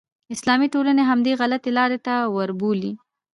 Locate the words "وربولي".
2.35-2.91